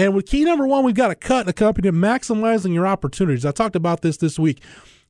And 0.00 0.14
with 0.14 0.26
key 0.26 0.44
number 0.44 0.64
one, 0.64 0.84
we've 0.84 0.94
got 0.94 1.10
a 1.10 1.16
cut 1.16 1.48
accompanied 1.48 1.92
maximizing 1.92 2.72
your 2.72 2.86
opportunities. 2.86 3.44
I 3.44 3.50
talked 3.50 3.74
about 3.74 4.00
this 4.00 4.16
this 4.16 4.38
week. 4.38 4.62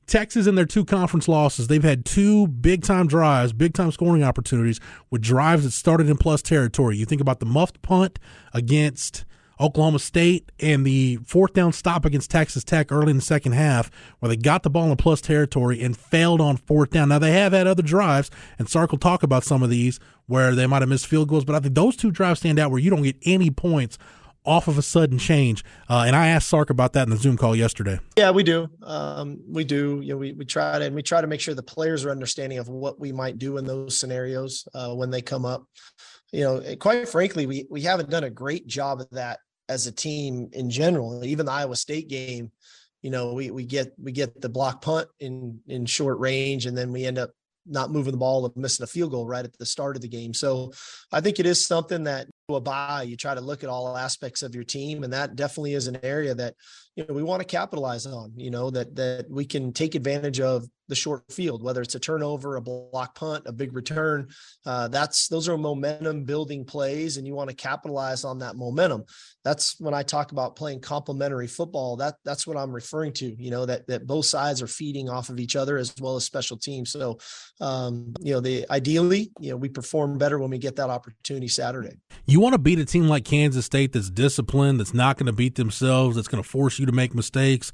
Texas 0.07 0.47
in 0.47 0.55
their 0.55 0.65
two 0.65 0.83
conference 0.83 1.27
losses, 1.27 1.67
they've 1.67 1.83
had 1.83 2.03
two 2.03 2.47
big 2.47 2.81
time 2.81 3.05
drives, 3.05 3.53
big 3.53 3.75
time 3.75 3.91
scoring 3.91 4.23
opportunities 4.23 4.79
with 5.11 5.21
drives 5.21 5.63
that 5.63 5.71
started 5.71 6.09
in 6.09 6.17
plus 6.17 6.41
territory. 6.41 6.97
You 6.97 7.05
think 7.05 7.21
about 7.21 7.39
the 7.39 7.45
muffed 7.45 7.83
punt 7.83 8.17
against 8.51 9.25
Oklahoma 9.59 9.99
State 9.99 10.51
and 10.59 10.83
the 10.83 11.19
fourth 11.23 11.53
down 11.53 11.71
stop 11.71 12.03
against 12.03 12.31
Texas 12.31 12.63
Tech 12.63 12.91
early 12.91 13.11
in 13.11 13.17
the 13.17 13.21
second 13.21 13.51
half, 13.51 13.91
where 14.17 14.29
they 14.29 14.37
got 14.37 14.63
the 14.63 14.71
ball 14.71 14.89
in 14.89 14.97
plus 14.97 15.21
territory 15.21 15.83
and 15.83 15.95
failed 15.95 16.41
on 16.41 16.57
fourth 16.57 16.89
down. 16.89 17.09
Now 17.09 17.19
they 17.19 17.33
have 17.33 17.53
had 17.53 17.67
other 17.67 17.83
drives, 17.83 18.31
and 18.57 18.67
Sark 18.67 18.89
will 18.89 18.97
talk 18.97 19.21
about 19.21 19.43
some 19.43 19.61
of 19.61 19.69
these 19.69 19.99
where 20.25 20.55
they 20.55 20.65
might 20.65 20.81
have 20.81 20.89
missed 20.89 21.05
field 21.05 21.27
goals, 21.27 21.45
but 21.45 21.53
I 21.55 21.59
think 21.59 21.75
those 21.75 21.95
two 21.95 22.09
drives 22.09 22.39
stand 22.39 22.57
out 22.57 22.71
where 22.71 22.79
you 22.79 22.89
don't 22.89 23.03
get 23.03 23.17
any 23.23 23.51
points 23.51 23.99
off 24.45 24.67
of 24.67 24.77
a 24.77 24.81
sudden 24.81 25.17
change. 25.17 25.63
Uh, 25.89 26.03
and 26.07 26.15
I 26.15 26.27
asked 26.27 26.49
Sark 26.49 26.69
about 26.69 26.93
that 26.93 27.03
in 27.03 27.09
the 27.09 27.17
Zoom 27.17 27.37
call 27.37 27.55
yesterday. 27.55 27.99
Yeah, 28.17 28.31
we 28.31 28.43
do. 28.43 28.67
Um, 28.83 29.39
we 29.47 29.63
do. 29.63 29.99
You 30.01 30.13
know, 30.13 30.17
we, 30.17 30.33
we 30.33 30.45
try 30.45 30.79
to, 30.79 30.85
and 30.85 30.95
we 30.95 31.03
try 31.03 31.21
to 31.21 31.27
make 31.27 31.41
sure 31.41 31.53
the 31.53 31.63
players 31.63 32.05
are 32.05 32.11
understanding 32.11 32.57
of 32.57 32.69
what 32.69 32.99
we 32.99 33.11
might 33.11 33.37
do 33.37 33.57
in 33.57 33.65
those 33.65 33.99
scenarios 33.99 34.67
uh, 34.73 34.93
when 34.93 35.09
they 35.09 35.21
come 35.21 35.45
up. 35.45 35.65
You 36.31 36.43
know, 36.43 36.75
quite 36.79 37.09
frankly, 37.09 37.45
we, 37.45 37.65
we 37.69 37.81
haven't 37.81 38.09
done 38.09 38.23
a 38.23 38.29
great 38.29 38.67
job 38.67 39.01
of 39.01 39.09
that 39.11 39.39
as 39.67 39.87
a 39.87 39.91
team 39.91 40.49
in 40.53 40.69
general. 40.69 41.23
Even 41.25 41.45
the 41.45 41.51
Iowa 41.51 41.75
State 41.75 42.07
game, 42.07 42.51
you 43.01 43.09
know, 43.09 43.33
we, 43.33 43.49
we 43.51 43.65
get, 43.65 43.93
we 44.01 44.11
get 44.11 44.39
the 44.39 44.49
block 44.49 44.81
punt 44.81 45.07
in, 45.19 45.59
in 45.67 45.85
short 45.85 46.19
range, 46.19 46.65
and 46.65 46.77
then 46.77 46.91
we 46.91 47.05
end 47.05 47.17
up 47.17 47.31
not 47.69 47.91
moving 47.91 48.11
the 48.11 48.17
ball 48.17 48.45
and 48.45 48.55
missing 48.57 48.83
a 48.83 48.87
field 48.87 49.11
goal 49.11 49.27
right 49.27 49.45
at 49.45 49.57
the 49.57 49.65
start 49.65 49.95
of 49.95 50.01
the 50.01 50.07
game. 50.07 50.33
So 50.33 50.71
I 51.11 51.21
think 51.21 51.39
it 51.39 51.45
is 51.45 51.65
something 51.65 52.03
that 52.05 52.27
a 52.49 52.59
buy, 52.59 53.03
you 53.03 53.15
try 53.15 53.35
to 53.35 53.41
look 53.41 53.63
at 53.63 53.69
all 53.69 53.95
aspects 53.95 54.41
of 54.41 54.55
your 54.55 54.63
team, 54.63 55.03
and 55.03 55.13
that 55.13 55.35
definitely 55.35 55.73
is 55.73 55.87
an 55.87 55.99
area 56.03 56.33
that 56.33 56.55
you 56.95 57.05
know 57.05 57.13
we 57.13 57.23
want 57.23 57.41
to 57.41 57.45
capitalize 57.45 58.05
on. 58.05 58.33
You 58.35 58.51
know 58.51 58.69
that 58.71 58.95
that 58.95 59.29
we 59.29 59.45
can 59.45 59.71
take 59.71 59.95
advantage 59.95 60.39
of 60.39 60.67
the 60.89 60.95
short 60.95 61.31
field, 61.31 61.63
whether 61.63 61.81
it's 61.81 61.95
a 61.95 61.99
turnover, 61.99 62.55
a 62.55 62.61
block 62.61 63.15
punt, 63.15 63.43
a 63.45 63.53
big 63.53 63.73
return. 63.73 64.27
Uh, 64.65 64.87
that's 64.87 65.27
those 65.27 65.47
are 65.47 65.57
momentum 65.57 66.25
building 66.25 66.65
plays, 66.65 67.17
and 67.17 67.25
you 67.25 67.33
want 67.33 67.49
to 67.49 67.55
capitalize 67.55 68.25
on 68.25 68.39
that 68.39 68.57
momentum. 68.57 69.05
That's 69.45 69.79
when 69.79 69.93
I 69.93 70.03
talk 70.03 70.31
about 70.31 70.55
playing 70.55 70.81
complementary 70.81 71.47
football. 71.47 71.95
That 71.95 72.15
that's 72.25 72.45
what 72.45 72.57
I'm 72.57 72.73
referring 72.73 73.13
to. 73.13 73.41
You 73.41 73.51
know 73.51 73.65
that 73.65 73.87
that 73.87 74.07
both 74.07 74.25
sides 74.25 74.61
are 74.61 74.67
feeding 74.67 75.09
off 75.09 75.29
of 75.29 75.39
each 75.39 75.55
other 75.55 75.77
as 75.77 75.93
well 76.01 76.15
as 76.15 76.25
special 76.25 76.57
teams. 76.57 76.91
So, 76.91 77.19
um, 77.61 78.13
you 78.19 78.33
know, 78.33 78.41
the 78.41 78.65
ideally, 78.69 79.31
you 79.39 79.51
know, 79.51 79.57
we 79.57 79.69
perform 79.69 80.17
better 80.17 80.39
when 80.39 80.49
we 80.49 80.57
get 80.57 80.75
that 80.77 80.89
opportunity 80.89 81.47
Saturday. 81.47 81.99
You 82.25 82.39
want 82.39 82.53
to 82.53 82.59
beat 82.59 82.79
a 82.79 82.85
team 82.85 83.07
like 83.07 83.25
Kansas 83.25 83.65
State 83.65 83.93
that's 83.93 84.09
disciplined, 84.09 84.79
that's 84.79 84.93
not 84.93 85.17
going 85.17 85.27
to 85.27 85.33
beat 85.33 85.55
themselves, 85.55 86.15
that's 86.15 86.27
going 86.27 86.43
to 86.43 86.49
force 86.49 86.79
you 86.79 86.87
to 86.87 86.91
make 86.91 87.13
mistakes 87.13 87.71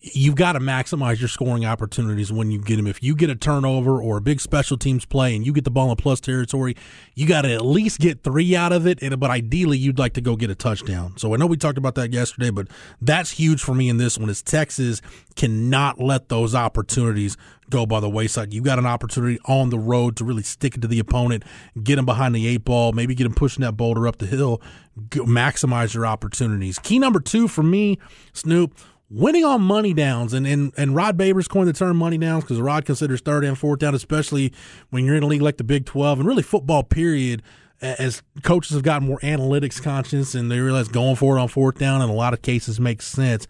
you've 0.00 0.36
got 0.36 0.52
to 0.52 0.60
maximize 0.60 1.18
your 1.18 1.28
scoring 1.28 1.64
opportunities 1.64 2.32
when 2.32 2.52
you 2.52 2.60
get 2.60 2.76
them. 2.76 2.86
If 2.86 3.02
you 3.02 3.16
get 3.16 3.30
a 3.30 3.34
turnover 3.34 4.00
or 4.00 4.18
a 4.18 4.20
big 4.20 4.40
special 4.40 4.76
teams 4.76 5.04
play 5.04 5.34
and 5.34 5.44
you 5.44 5.52
get 5.52 5.64
the 5.64 5.72
ball 5.72 5.90
in 5.90 5.96
plus 5.96 6.20
territory, 6.20 6.76
you 7.14 7.26
got 7.26 7.42
to 7.42 7.52
at 7.52 7.64
least 7.64 7.98
get 7.98 8.22
three 8.22 8.54
out 8.54 8.72
of 8.72 8.86
it. 8.86 9.02
And 9.02 9.18
but 9.18 9.30
ideally, 9.30 9.76
you'd 9.76 9.98
like 9.98 10.12
to 10.14 10.20
go 10.20 10.36
get 10.36 10.50
a 10.50 10.54
touchdown. 10.54 11.16
So 11.16 11.34
I 11.34 11.36
know 11.36 11.46
we 11.46 11.56
talked 11.56 11.78
about 11.78 11.96
that 11.96 12.12
yesterday, 12.12 12.50
but 12.50 12.68
that's 13.00 13.32
huge 13.32 13.60
for 13.60 13.74
me 13.74 13.88
in 13.88 13.96
this 13.96 14.16
one. 14.16 14.30
Is 14.30 14.40
Texas 14.40 15.02
cannot 15.34 16.00
let 16.00 16.28
those 16.28 16.54
opportunities 16.54 17.36
go 17.68 17.84
by 17.84 17.98
the 17.98 18.08
wayside. 18.08 18.54
You 18.54 18.62
got 18.62 18.78
an 18.78 18.86
opportunity 18.86 19.38
on 19.46 19.70
the 19.70 19.78
road 19.78 20.16
to 20.18 20.24
really 20.24 20.42
stick 20.44 20.76
it 20.76 20.82
to 20.82 20.88
the 20.88 21.00
opponent, 21.00 21.44
get 21.82 21.96
them 21.96 22.06
behind 22.06 22.34
the 22.34 22.46
eight 22.46 22.64
ball, 22.64 22.92
maybe 22.92 23.14
get 23.14 23.24
them 23.24 23.34
pushing 23.34 23.62
that 23.62 23.72
boulder 23.72 24.06
up 24.06 24.18
the 24.18 24.26
hill, 24.26 24.62
maximize 25.10 25.92
your 25.92 26.06
opportunities. 26.06 26.78
Key 26.78 26.98
number 26.98 27.20
two 27.20 27.48
for 27.48 27.62
me, 27.62 27.98
Snoop 28.32 28.74
winning 29.10 29.44
on 29.44 29.62
money 29.62 29.94
downs 29.94 30.32
and 30.32 30.46
and, 30.46 30.72
and 30.76 30.94
Rod 30.94 31.16
Babers 31.16 31.48
coined 31.48 31.68
the 31.68 31.72
term 31.72 31.96
money 31.96 32.18
downs 32.18 32.44
because 32.44 32.60
Rod 32.60 32.84
considers 32.84 33.20
third 33.20 33.44
and 33.44 33.58
fourth 33.58 33.80
down, 33.80 33.94
especially 33.94 34.52
when 34.90 35.04
you're 35.04 35.16
in 35.16 35.22
a 35.22 35.26
league 35.26 35.42
like 35.42 35.56
the 35.56 35.64
Big 35.64 35.86
Twelve 35.86 36.18
and 36.18 36.28
really 36.28 36.42
football 36.42 36.82
period. 36.82 37.42
As 37.80 38.24
coaches 38.42 38.72
have 38.72 38.82
gotten 38.82 39.06
more 39.06 39.20
analytics 39.20 39.80
conscious 39.80 40.34
and 40.34 40.50
they 40.50 40.58
realize 40.58 40.88
going 40.88 41.14
for 41.14 41.38
it 41.38 41.40
on 41.40 41.46
fourth 41.46 41.78
down 41.78 42.02
in 42.02 42.08
a 42.10 42.12
lot 42.12 42.32
of 42.32 42.42
cases 42.42 42.80
makes 42.80 43.06
sense. 43.06 43.46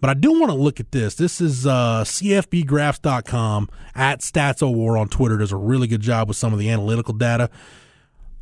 But 0.00 0.08
I 0.08 0.14
do 0.14 0.40
want 0.40 0.50
to 0.50 0.56
look 0.56 0.80
at 0.80 0.90
this. 0.90 1.16
This 1.16 1.38
is 1.42 1.66
uh, 1.66 2.02
CFBgraphs.com 2.04 3.68
at 3.94 4.20
StatsOWar 4.20 4.98
on 4.98 5.10
Twitter 5.10 5.36
does 5.36 5.52
a 5.52 5.58
really 5.58 5.86
good 5.86 6.00
job 6.00 6.28
with 6.28 6.38
some 6.38 6.54
of 6.54 6.58
the 6.58 6.70
analytical 6.70 7.12
data. 7.12 7.50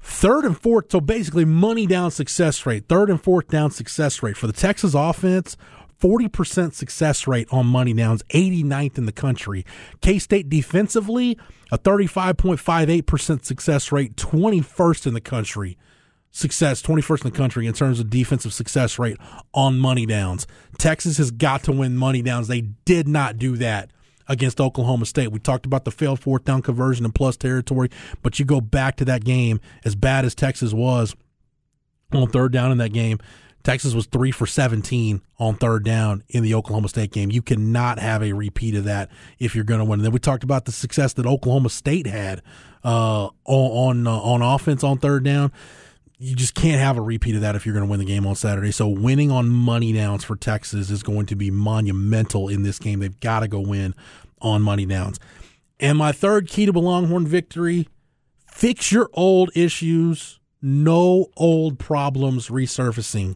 Third 0.00 0.44
and 0.44 0.56
fourth, 0.56 0.92
so 0.92 1.00
basically 1.00 1.44
money 1.44 1.88
down 1.88 2.12
success 2.12 2.64
rate, 2.64 2.84
third 2.88 3.10
and 3.10 3.20
fourth 3.20 3.48
down 3.48 3.72
success 3.72 4.22
rate 4.22 4.36
for 4.36 4.46
the 4.46 4.52
Texas 4.52 4.94
offense 4.94 5.56
40% 6.00 6.74
success 6.74 7.26
rate 7.26 7.48
on 7.50 7.66
money 7.66 7.92
downs, 7.92 8.22
89th 8.30 8.98
in 8.98 9.06
the 9.06 9.12
country. 9.12 9.64
K 10.00 10.18
State 10.18 10.48
defensively, 10.48 11.38
a 11.72 11.78
35.58% 11.78 13.44
success 13.44 13.92
rate, 13.92 14.16
21st 14.16 15.06
in 15.06 15.14
the 15.14 15.20
country. 15.20 15.78
Success, 16.30 16.82
21st 16.82 17.24
in 17.24 17.30
the 17.30 17.36
country 17.36 17.66
in 17.66 17.72
terms 17.72 17.98
of 17.98 18.10
defensive 18.10 18.52
success 18.52 18.98
rate 18.98 19.16
on 19.54 19.78
money 19.78 20.04
downs. 20.04 20.46
Texas 20.76 21.16
has 21.16 21.30
got 21.30 21.62
to 21.62 21.72
win 21.72 21.96
money 21.96 22.20
downs. 22.20 22.48
They 22.48 22.60
did 22.60 23.08
not 23.08 23.38
do 23.38 23.56
that 23.56 23.90
against 24.28 24.60
Oklahoma 24.60 25.06
State. 25.06 25.32
We 25.32 25.38
talked 25.38 25.64
about 25.64 25.84
the 25.86 25.90
failed 25.90 26.20
fourth 26.20 26.44
down 26.44 26.60
conversion 26.60 27.06
in 27.06 27.12
plus 27.12 27.38
territory, 27.38 27.88
but 28.22 28.38
you 28.38 28.44
go 28.44 28.60
back 28.60 28.96
to 28.96 29.04
that 29.06 29.24
game, 29.24 29.60
as 29.84 29.94
bad 29.94 30.26
as 30.26 30.34
Texas 30.34 30.74
was 30.74 31.14
on 32.12 32.28
third 32.28 32.52
down 32.52 32.70
in 32.70 32.78
that 32.78 32.92
game, 32.92 33.18
Texas 33.66 33.94
was 33.94 34.06
three 34.06 34.30
for 34.30 34.46
17 34.46 35.20
on 35.40 35.56
third 35.56 35.84
down 35.84 36.22
in 36.28 36.44
the 36.44 36.54
Oklahoma 36.54 36.88
State 36.88 37.10
game. 37.10 37.32
You 37.32 37.42
cannot 37.42 37.98
have 37.98 38.22
a 38.22 38.32
repeat 38.32 38.76
of 38.76 38.84
that 38.84 39.10
if 39.40 39.56
you're 39.56 39.64
going 39.64 39.80
to 39.80 39.84
win. 39.84 39.98
And 39.98 40.04
then 40.04 40.12
we 40.12 40.20
talked 40.20 40.44
about 40.44 40.66
the 40.66 40.72
success 40.72 41.14
that 41.14 41.26
Oklahoma 41.26 41.68
State 41.70 42.06
had 42.06 42.42
uh, 42.84 43.28
on 43.44 44.06
uh, 44.06 44.12
on 44.12 44.40
offense 44.40 44.84
on 44.84 44.98
third 44.98 45.24
down. 45.24 45.50
You 46.16 46.36
just 46.36 46.54
can't 46.54 46.80
have 46.80 46.96
a 46.96 47.00
repeat 47.00 47.34
of 47.34 47.40
that 47.40 47.56
if 47.56 47.66
you're 47.66 47.72
going 47.72 47.84
to 47.84 47.90
win 47.90 47.98
the 47.98 48.06
game 48.06 48.24
on 48.24 48.36
Saturday. 48.36 48.70
So 48.70 48.86
winning 48.86 49.32
on 49.32 49.48
money 49.48 49.92
downs 49.92 50.22
for 50.22 50.36
Texas 50.36 50.88
is 50.88 51.02
going 51.02 51.26
to 51.26 51.34
be 51.34 51.50
monumental 51.50 52.48
in 52.48 52.62
this 52.62 52.78
game. 52.78 53.00
They've 53.00 53.18
got 53.18 53.40
to 53.40 53.48
go 53.48 53.58
win 53.58 53.96
on 54.40 54.62
money 54.62 54.86
downs. 54.86 55.18
And 55.80 55.98
my 55.98 56.12
third 56.12 56.48
key 56.48 56.66
to 56.66 56.70
a 56.72 56.78
Longhorn 56.78 57.26
victory: 57.26 57.88
fix 58.46 58.92
your 58.92 59.10
old 59.12 59.50
issues. 59.56 60.38
No 60.62 61.30
old 61.36 61.80
problems 61.80 62.48
resurfacing 62.48 63.34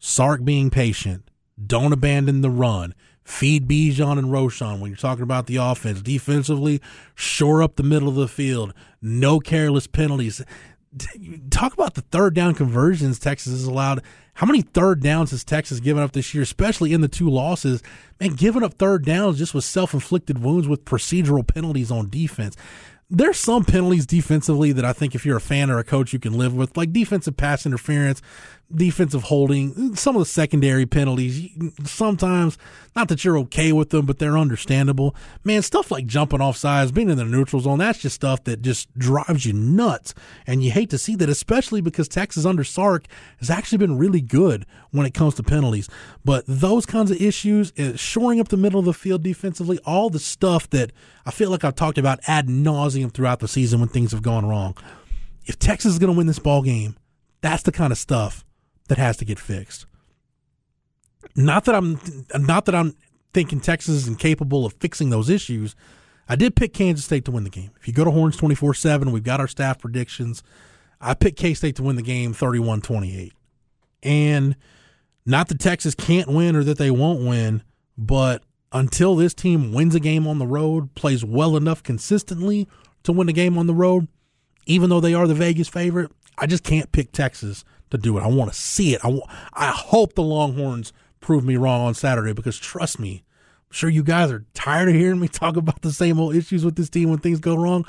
Sark 0.00 0.44
being 0.44 0.70
patient. 0.70 1.30
Don't 1.64 1.92
abandon 1.92 2.40
the 2.40 2.50
run. 2.50 2.94
Feed 3.22 3.68
Bijan 3.68 4.18
and 4.18 4.28
Roschon 4.28 4.80
when 4.80 4.90
you're 4.90 4.96
talking 4.96 5.22
about 5.22 5.46
the 5.46 5.56
offense. 5.56 6.00
Defensively, 6.00 6.80
shore 7.14 7.62
up 7.62 7.76
the 7.76 7.82
middle 7.82 8.08
of 8.08 8.14
the 8.14 8.26
field. 8.26 8.72
No 9.02 9.38
careless 9.38 9.86
penalties. 9.86 10.42
Talk 11.50 11.74
about 11.74 11.94
the 11.94 12.00
third 12.00 12.34
down 12.34 12.54
conversions 12.54 13.18
Texas 13.18 13.52
has 13.52 13.64
allowed. 13.64 14.02
How 14.34 14.46
many 14.46 14.62
third 14.62 15.02
downs 15.02 15.32
has 15.32 15.44
Texas 15.44 15.80
given 15.80 16.02
up 16.02 16.12
this 16.12 16.34
year, 16.34 16.42
especially 16.42 16.94
in 16.94 17.02
the 17.02 17.08
two 17.08 17.28
losses? 17.28 17.82
Man, 18.18 18.30
giving 18.30 18.62
up 18.62 18.74
third 18.74 19.04
downs 19.04 19.38
just 19.38 19.54
with 19.54 19.64
self 19.64 19.92
inflicted 19.92 20.42
wounds 20.42 20.66
with 20.66 20.86
procedural 20.86 21.46
penalties 21.46 21.90
on 21.90 22.08
defense 22.08 22.56
there's 23.10 23.38
some 23.38 23.64
penalties 23.64 24.06
defensively 24.06 24.70
that 24.70 24.84
I 24.84 24.92
think 24.92 25.14
if 25.14 25.26
you're 25.26 25.36
a 25.36 25.40
fan 25.40 25.68
or 25.68 25.78
a 25.78 25.84
coach 25.84 26.12
you 26.12 26.20
can 26.20 26.32
live 26.32 26.54
with, 26.54 26.76
like 26.76 26.92
defensive 26.92 27.36
pass 27.36 27.66
interference, 27.66 28.22
defensive 28.74 29.24
holding, 29.24 29.94
some 29.96 30.16
of 30.16 30.20
the 30.20 30.26
secondary 30.26 30.86
penalties. 30.86 31.50
Sometimes, 31.84 32.56
not 32.94 33.08
that 33.08 33.24
you're 33.24 33.38
okay 33.38 33.72
with 33.72 33.90
them, 33.90 34.06
but 34.06 34.18
they're 34.18 34.38
understandable. 34.38 35.14
Man, 35.44 35.62
stuff 35.62 35.90
like 35.90 36.06
jumping 36.06 36.40
off 36.40 36.56
sides, 36.56 36.92
being 36.92 37.10
in 37.10 37.18
the 37.18 37.24
neutral 37.24 37.60
zone, 37.60 37.78
that's 37.78 37.98
just 37.98 38.14
stuff 38.14 38.44
that 38.44 38.62
just 38.62 38.92
drives 38.96 39.46
you 39.46 39.52
nuts. 39.52 40.14
And 40.46 40.62
you 40.62 40.70
hate 40.70 40.90
to 40.90 40.98
see 40.98 41.16
that, 41.16 41.28
especially 41.28 41.80
because 41.80 42.08
Texas 42.08 42.46
under 42.46 42.64
Sark 42.64 43.06
has 43.38 43.50
actually 43.50 43.78
been 43.78 43.98
really 43.98 44.20
good 44.20 44.66
when 44.90 45.06
it 45.06 45.14
comes 45.14 45.34
to 45.36 45.42
penalties. 45.42 45.88
But 46.24 46.44
those 46.46 46.86
kinds 46.86 47.10
of 47.10 47.20
issues, 47.20 47.72
uh, 47.78 47.96
shoring 47.96 48.40
up 48.40 48.48
the 48.48 48.56
middle 48.56 48.78
of 48.78 48.86
the 48.86 48.94
field 48.94 49.22
defensively, 49.22 49.78
all 49.84 50.10
the 50.10 50.18
stuff 50.18 50.70
that 50.70 50.92
I 51.26 51.30
feel 51.30 51.50
like 51.50 51.64
I've 51.64 51.74
talked 51.74 51.98
about 51.98 52.20
ad 52.26 52.48
nauseum 52.48 53.12
throughout 53.12 53.40
the 53.40 53.48
season 53.48 53.80
when 53.80 53.88
things 53.88 54.12
have 54.12 54.22
gone 54.22 54.46
wrong. 54.46 54.76
If 55.46 55.58
Texas 55.58 55.92
is 55.92 55.98
going 55.98 56.12
to 56.12 56.16
win 56.16 56.26
this 56.26 56.38
ball 56.38 56.62
game, 56.62 56.96
that's 57.40 57.62
the 57.62 57.72
kind 57.72 57.90
of 57.90 57.98
stuff 57.98 58.44
that 58.90 58.98
has 58.98 59.16
to 59.16 59.24
get 59.24 59.38
fixed. 59.38 59.86
Not 61.36 61.64
that 61.66 61.76
I'm 61.76 62.00
not 62.36 62.64
that 62.64 62.74
I'm 62.74 62.96
thinking 63.32 63.60
Texas 63.60 63.94
is 63.94 64.08
incapable 64.08 64.66
of 64.66 64.72
fixing 64.80 65.10
those 65.10 65.30
issues. 65.30 65.76
I 66.28 66.34
did 66.34 66.56
pick 66.56 66.74
Kansas 66.74 67.04
State 67.04 67.24
to 67.26 67.30
win 67.30 67.44
the 67.44 67.50
game. 67.50 67.70
If 67.78 67.86
you 67.86 67.94
go 67.94 68.04
to 68.04 68.10
Horns 68.10 68.36
24/7, 68.36 69.12
we've 69.12 69.22
got 69.22 69.38
our 69.38 69.46
staff 69.46 69.78
predictions. 69.78 70.42
I 71.00 71.14
picked 71.14 71.38
K 71.38 71.54
State 71.54 71.76
to 71.76 71.84
win 71.84 71.94
the 71.94 72.02
game 72.02 72.34
31-28. 72.34 73.32
And 74.02 74.56
not 75.24 75.46
that 75.48 75.60
Texas 75.60 75.94
can't 75.94 76.28
win 76.28 76.56
or 76.56 76.64
that 76.64 76.78
they 76.78 76.90
won't 76.90 77.24
win, 77.24 77.62
but 77.96 78.42
until 78.72 79.14
this 79.14 79.34
team 79.34 79.72
wins 79.72 79.94
a 79.94 80.00
game 80.00 80.26
on 80.26 80.40
the 80.40 80.48
road, 80.48 80.96
plays 80.96 81.24
well 81.24 81.56
enough 81.56 81.84
consistently 81.84 82.66
to 83.04 83.12
win 83.12 83.28
a 83.28 83.32
game 83.32 83.56
on 83.56 83.68
the 83.68 83.74
road, 83.74 84.08
even 84.66 84.90
though 84.90 85.00
they 85.00 85.14
are 85.14 85.28
the 85.28 85.34
Vegas 85.34 85.68
favorite, 85.68 86.10
I 86.36 86.46
just 86.46 86.64
can't 86.64 86.90
pick 86.90 87.12
Texas 87.12 87.64
to 87.90 87.98
do 87.98 88.16
it. 88.18 88.22
I 88.22 88.28
want 88.28 88.52
to 88.52 88.58
see 88.58 88.94
it. 88.94 89.00
I, 89.04 89.08
w- 89.08 89.22
I 89.52 89.68
hope 89.68 90.14
the 90.14 90.22
Longhorns 90.22 90.92
prove 91.20 91.44
me 91.44 91.56
wrong 91.56 91.82
on 91.82 91.94
Saturday 91.94 92.32
because 92.32 92.58
trust 92.58 92.98
me, 92.98 93.24
I'm 93.70 93.74
sure 93.74 93.90
you 93.90 94.02
guys 94.02 94.30
are 94.30 94.44
tired 94.54 94.88
of 94.88 94.94
hearing 94.94 95.20
me 95.20 95.28
talk 95.28 95.56
about 95.56 95.82
the 95.82 95.92
same 95.92 96.18
old 96.18 96.34
issues 96.34 96.64
with 96.64 96.76
this 96.76 96.90
team 96.90 97.10
when 97.10 97.18
things 97.18 97.40
go 97.40 97.56
wrong. 97.56 97.84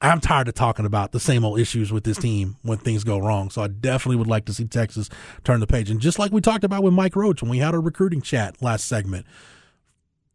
I'm 0.00 0.20
tired 0.20 0.46
of 0.46 0.54
talking 0.54 0.86
about 0.86 1.10
the 1.10 1.18
same 1.18 1.44
old 1.44 1.58
issues 1.58 1.92
with 1.92 2.04
this 2.04 2.18
team 2.18 2.56
when 2.62 2.78
things 2.78 3.02
go 3.02 3.18
wrong. 3.18 3.50
So 3.50 3.62
I 3.62 3.66
definitely 3.66 4.16
would 4.16 4.28
like 4.28 4.44
to 4.44 4.54
see 4.54 4.64
Texas 4.64 5.08
turn 5.42 5.58
the 5.58 5.66
page. 5.66 5.90
And 5.90 6.00
just 6.00 6.20
like 6.20 6.30
we 6.30 6.40
talked 6.40 6.62
about 6.62 6.84
with 6.84 6.94
Mike 6.94 7.16
Roach 7.16 7.42
when 7.42 7.50
we 7.50 7.58
had 7.58 7.74
our 7.74 7.80
recruiting 7.80 8.22
chat 8.22 8.62
last 8.62 8.86
segment, 8.86 9.26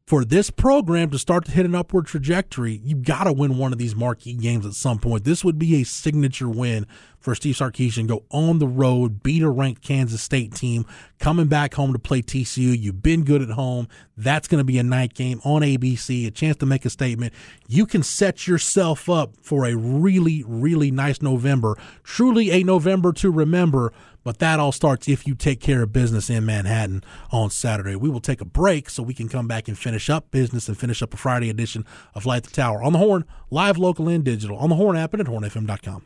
for 0.05 0.25
this 0.25 0.49
program 0.49 1.09
to 1.11 1.17
start 1.17 1.45
to 1.45 1.51
hit 1.51 1.65
an 1.65 1.73
upward 1.73 2.05
trajectory, 2.05 2.81
you've 2.83 3.03
got 3.03 3.23
to 3.23 3.31
win 3.31 3.57
one 3.57 3.71
of 3.71 3.79
these 3.79 3.95
marquee 3.95 4.33
games 4.33 4.65
at 4.65 4.73
some 4.73 4.99
point. 4.99 5.23
This 5.23 5.45
would 5.45 5.57
be 5.57 5.79
a 5.79 5.85
signature 5.85 6.49
win 6.49 6.85
for 7.19 7.33
Steve 7.33 7.55
Sarkisian. 7.55 8.05
Go 8.05 8.25
on 8.29 8.59
the 8.59 8.67
road, 8.67 9.23
beat 9.23 9.41
a 9.43 9.49
ranked 9.49 9.81
Kansas 9.81 10.21
State 10.21 10.53
team, 10.53 10.85
coming 11.19 11.47
back 11.47 11.75
home 11.75 11.93
to 11.93 11.99
play 11.99 12.21
TCU. 12.21 12.77
You've 12.77 13.01
been 13.01 13.23
good 13.23 13.41
at 13.41 13.51
home. 13.51 13.87
That's 14.17 14.49
going 14.49 14.59
to 14.59 14.65
be 14.65 14.77
a 14.77 14.83
night 14.83 15.13
game 15.13 15.39
on 15.45 15.61
ABC, 15.61 16.27
a 16.27 16.31
chance 16.31 16.57
to 16.57 16.65
make 16.65 16.83
a 16.83 16.89
statement. 16.89 17.33
You 17.69 17.85
can 17.85 18.03
set 18.03 18.45
yourself 18.45 19.09
up 19.09 19.37
for 19.41 19.65
a 19.65 19.75
really, 19.75 20.43
really 20.45 20.91
nice 20.91 21.21
November. 21.21 21.77
Truly 22.03 22.51
a 22.51 22.63
November 22.63 23.13
to 23.13 23.31
remember 23.31 23.93
but 24.23 24.39
that 24.39 24.59
all 24.59 24.71
starts 24.71 25.07
if 25.07 25.27
you 25.27 25.35
take 25.35 25.59
care 25.59 25.83
of 25.83 25.93
business 25.93 26.29
in 26.29 26.45
Manhattan 26.45 27.03
on 27.31 27.49
Saturday. 27.49 27.95
We 27.95 28.09
will 28.09 28.21
take 28.21 28.41
a 28.41 28.45
break 28.45 28.89
so 28.89 29.03
we 29.03 29.13
can 29.13 29.29
come 29.29 29.47
back 29.47 29.67
and 29.67 29.77
finish 29.77 30.09
up 30.09 30.31
business 30.31 30.67
and 30.67 30.77
finish 30.77 31.01
up 31.01 31.13
a 31.13 31.17
Friday 31.17 31.49
edition 31.49 31.85
of 32.13 32.25
Light 32.25 32.43
the 32.43 32.51
Tower 32.51 32.83
on 32.83 32.93
the 32.93 32.99
Horn, 32.99 33.25
live, 33.49 33.77
local, 33.77 34.07
and 34.07 34.23
digital, 34.23 34.57
on 34.57 34.69
the 34.69 34.75
Horn 34.75 34.95
app 34.95 35.13
and 35.13 35.21
at 35.21 35.27
hornfm.com. 35.27 36.03